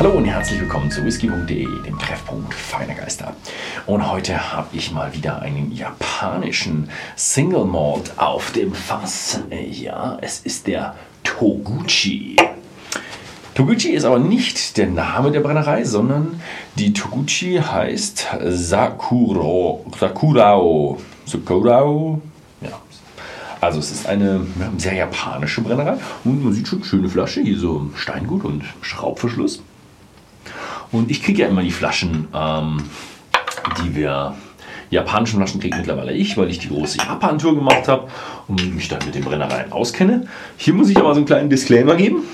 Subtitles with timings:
[0.00, 3.36] Hallo und herzlich willkommen zu whisky.de, dem Treffpunkt feiner Geister.
[3.84, 9.42] Und heute habe ich mal wieder einen japanischen Single Malt auf dem Fass.
[9.70, 12.36] Ja, es ist der Toguchi.
[13.54, 16.40] Toguchi ist aber nicht der Name der Brennerei, sondern
[16.76, 20.96] die Toguchi heißt Sakuro, Sakurao.
[21.26, 22.22] Sakurao?
[22.62, 22.80] Ja.
[23.60, 24.46] Also es ist eine
[24.78, 29.62] sehr japanische Brennerei und man sieht schon schöne Flasche, hier so Steingut und Schraubverschluss.
[30.92, 32.82] Und ich kriege ja immer die Flaschen, ähm,
[33.82, 34.34] die wir
[34.90, 38.08] japanischen Flaschen kriege mittlerweile ich, weil ich die große Japan-Tour gemacht habe
[38.48, 40.26] und mich dann mit den Brennereien auskenne.
[40.56, 42.24] Hier muss ich aber so einen kleinen Disclaimer geben.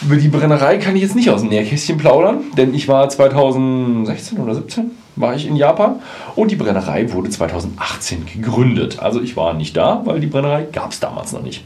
[0.00, 4.38] Über die Brennerei kann ich jetzt nicht aus dem Nähkästchen plaudern, denn ich war 2016
[4.38, 5.96] oder 17 war ich in Japan
[6.36, 9.00] und die Brennerei wurde 2018 gegründet.
[9.00, 11.64] Also ich war nicht da, weil die Brennerei gab es damals noch nicht.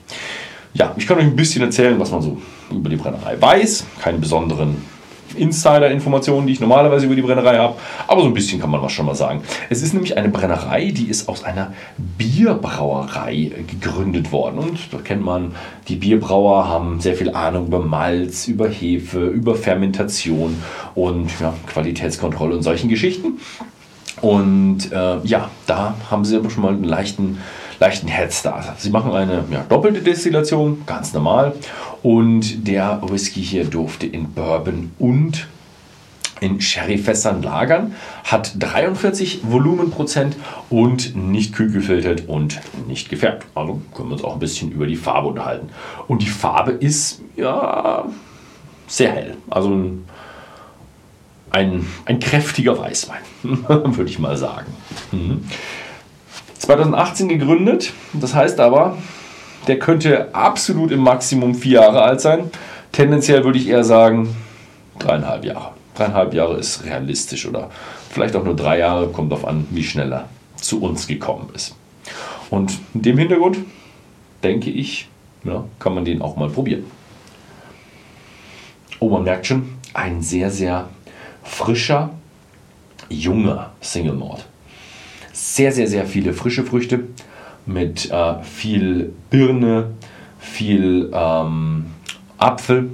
[0.72, 3.84] Ja, ich kann euch ein bisschen erzählen, was man so über die Brennerei weiß.
[4.00, 4.78] Keine besonderen
[5.34, 7.74] Insider-Informationen, die ich normalerweise über die Brennerei habe,
[8.06, 9.42] aber so ein bisschen kann man was schon mal sagen.
[9.70, 11.72] Es ist nämlich eine Brennerei, die ist aus einer
[12.18, 14.58] Bierbrauerei gegründet worden.
[14.58, 15.54] Und da kennt man,
[15.88, 20.62] die Bierbrauer haben sehr viel Ahnung über Malz, über Hefe, über Fermentation
[20.94, 23.38] und ja, Qualitätskontrolle und solchen Geschichten.
[24.20, 27.38] Und äh, ja, da haben sie aber schon mal einen leichten
[27.82, 28.80] leichten Headstart.
[28.80, 31.52] Sie machen eine ja, doppelte Destillation, ganz normal.
[32.04, 35.48] Und der Whisky hier durfte in Bourbon und
[36.38, 40.36] in Sherryfässern lagern, hat 43 Volumenprozent
[40.70, 43.46] und nicht kühl gefiltert und nicht gefärbt.
[43.56, 45.68] Also können wir uns auch ein bisschen über die Farbe unterhalten.
[46.06, 48.04] Und die Farbe ist ja
[48.86, 49.36] sehr hell.
[49.50, 50.04] Also ein,
[51.50, 54.72] ein, ein kräftiger Weißwein, würde ich mal sagen.
[55.10, 55.44] Mhm.
[56.62, 57.92] 2018 gegründet.
[58.12, 58.96] Das heißt aber,
[59.66, 62.50] der könnte absolut im Maximum vier Jahre alt sein.
[62.92, 64.36] Tendenziell würde ich eher sagen,
[64.98, 65.72] dreieinhalb Jahre.
[65.96, 67.68] Dreieinhalb Jahre ist realistisch oder
[68.10, 71.74] vielleicht auch nur drei Jahre, kommt darauf an, wie schnell er zu uns gekommen ist.
[72.48, 73.58] Und in dem Hintergrund
[74.44, 75.08] denke ich,
[75.42, 76.84] ja, kann man den auch mal probieren.
[79.00, 80.88] Oh, man merkt schon, ein sehr, sehr
[81.42, 82.10] frischer,
[83.08, 84.46] junger Single Malt
[85.32, 87.04] sehr, sehr, sehr viele frische Früchte
[87.66, 89.92] mit äh, viel Birne,
[90.38, 91.86] viel ähm,
[92.38, 92.90] Apfel.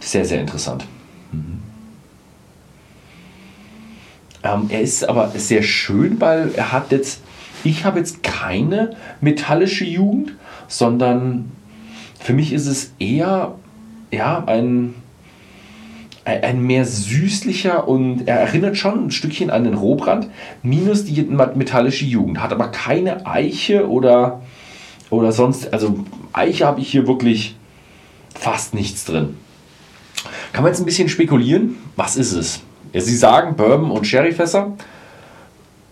[0.00, 0.86] Sehr, sehr interessant.
[1.32, 1.60] Mhm.
[4.42, 7.20] Ähm, er ist aber sehr schön, weil er hat jetzt,
[7.64, 10.32] ich habe jetzt keine metallische Jugend,
[10.68, 11.52] sondern
[12.18, 13.54] für mich ist es eher
[14.10, 14.94] ja, ein
[16.42, 20.28] ein mehr süßlicher und er erinnert schon ein Stückchen an den Rohbrand,
[20.62, 22.40] minus die metallische Jugend.
[22.40, 24.42] Hat aber keine Eiche oder,
[25.10, 27.56] oder sonst, also Eiche habe ich hier wirklich
[28.34, 29.36] fast nichts drin.
[30.52, 31.76] Kann man jetzt ein bisschen spekulieren?
[31.96, 32.60] Was ist es?
[32.92, 34.76] Ja, Sie sagen Bourbon und Sherryfässer.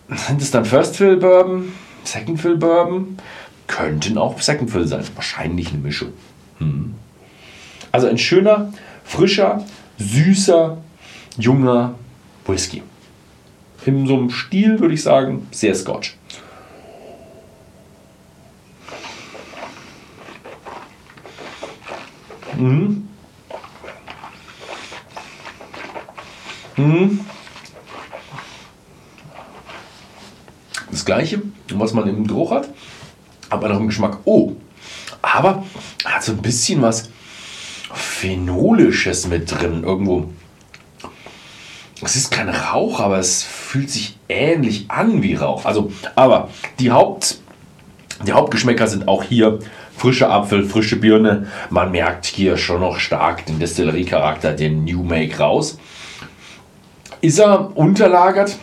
[0.08, 1.72] Sind es dann First Fill Bourbon,
[2.04, 3.18] Second Fill Bourbon?
[3.66, 5.04] Könnten auch Second Fill sein.
[5.14, 6.12] Wahrscheinlich eine Mischung.
[6.58, 6.94] Hm.
[7.92, 8.72] Also ein schöner,
[9.04, 9.64] frischer,
[9.98, 10.78] süßer,
[11.36, 11.94] junger
[12.46, 12.82] Whisky.
[13.84, 16.16] In so einem Stil würde ich sagen, sehr Scotch.
[22.56, 23.08] Mhm.
[26.76, 27.20] Mhm.
[30.90, 31.42] Das gleiche,
[31.72, 32.68] was man im Geruch hat,
[33.50, 34.18] aber noch im Geschmack.
[34.24, 34.52] Oh,
[35.22, 35.64] aber
[36.04, 37.10] hat so ein bisschen was
[38.20, 39.84] Phenolisches mit drin.
[39.84, 40.28] Irgendwo.
[42.02, 45.64] Es ist kein Rauch, aber es fühlt sich ähnlich an wie Rauch.
[45.64, 46.48] Also, aber
[46.80, 47.38] die, Haupt,
[48.26, 49.60] die Hauptgeschmäcker sind auch hier
[49.96, 51.46] frischer Apfel, frische Birne.
[51.70, 55.78] Man merkt hier schon noch stark den Destilleriecharakter, den New Make raus.
[57.20, 58.56] Ist er unterlagert?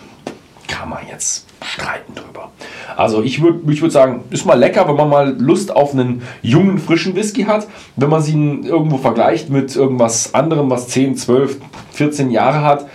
[0.67, 2.51] Kann man jetzt streiten drüber.
[2.95, 6.21] Also ich würde ich würd sagen, ist mal lecker, wenn man mal Lust auf einen
[6.41, 7.67] jungen, frischen Whisky hat.
[7.95, 11.57] Wenn man sie irgendwo vergleicht mit irgendwas anderem, was 10, 12,
[11.91, 12.87] 14 Jahre hat,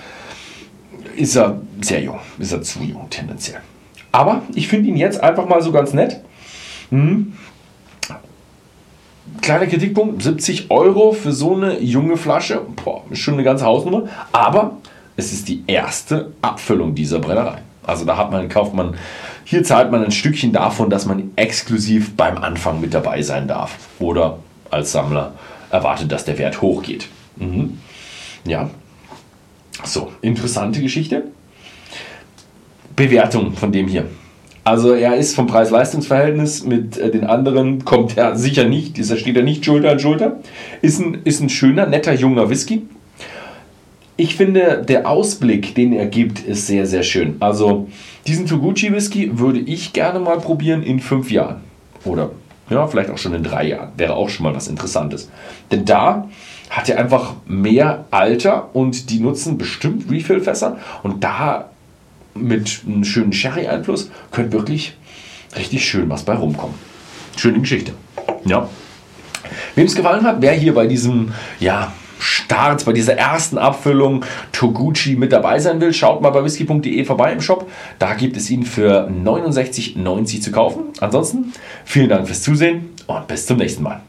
[1.16, 2.18] ist er sehr jung.
[2.38, 3.60] Ist er zu jung tendenziell.
[4.12, 6.20] Aber ich finde ihn jetzt einfach mal so ganz nett.
[6.90, 7.34] Hm.
[9.40, 12.62] Kleiner Kritikpunkt, 70 Euro für so eine junge Flasche.
[12.84, 14.08] Boah, ist schon eine ganze Hausnummer.
[14.32, 14.78] Aber
[15.16, 17.62] es ist die erste Abfüllung dieser Brennerei.
[17.86, 18.94] Also da hat man, kauft man
[19.50, 23.78] hier zahlt man ein Stückchen davon, dass man exklusiv beim Anfang mit dabei sein darf.
[23.98, 24.38] Oder
[24.70, 25.32] als Sammler
[25.72, 27.08] erwartet, dass der Wert hochgeht.
[27.34, 27.78] Mhm.
[28.44, 28.70] Ja.
[29.82, 31.24] So, interessante Geschichte.
[32.94, 34.06] Bewertung von dem hier.
[34.62, 39.36] Also er ist vom Preis-Leistungs-Verhältnis mit äh, den anderen, kommt er sicher nicht, ist, steht
[39.36, 40.36] er nicht Schulter an Schulter.
[40.80, 42.82] Ist ein, ist ein schöner, netter, junger Whisky.
[44.20, 47.36] Ich finde, der Ausblick, den er gibt, ist sehr, sehr schön.
[47.40, 47.88] Also
[48.26, 51.62] diesen Toguchi Whisky würde ich gerne mal probieren in fünf Jahren.
[52.04, 52.30] Oder
[52.68, 53.92] ja, vielleicht auch schon in drei Jahren.
[53.96, 55.30] Wäre auch schon mal was Interessantes.
[55.72, 56.28] Denn da
[56.68, 60.76] hat er einfach mehr Alter und die nutzen bestimmt Refill-Fässer.
[61.02, 61.70] Und da
[62.34, 64.98] mit einem schönen Sherry-Einfluss könnte wirklich
[65.56, 66.74] richtig schön was bei rumkommen.
[67.38, 67.92] Schöne Geschichte.
[68.44, 68.68] Ja.
[69.76, 75.16] Wem es gefallen hat, wer hier bei diesem ja, Start, bei dieser ersten Abfüllung Toguchi
[75.16, 77.70] mit dabei sein will, schaut mal bei whisky.de vorbei im Shop.
[77.98, 80.84] Da gibt es ihn für 69,90 zu kaufen.
[81.00, 81.52] Ansonsten
[81.84, 84.02] vielen Dank fürs Zusehen und bis zum nächsten Mal.